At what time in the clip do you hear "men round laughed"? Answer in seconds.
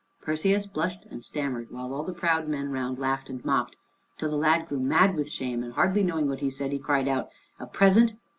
2.47-3.29